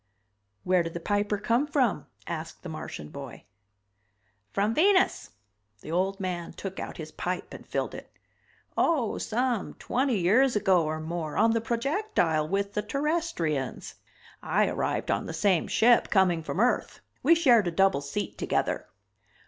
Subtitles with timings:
[0.63, 3.43] "Where did the Piper come from?" asked the Martian boy.
[4.51, 5.29] "From Venus."
[5.81, 8.09] The old man took out his pipe and filled it.
[8.75, 13.93] "Oh, some twenty years ago or more, on the projectile with the Terrestrians.
[14.41, 18.87] I arrived on the same ship, coming from Earth, we shared a double seat together."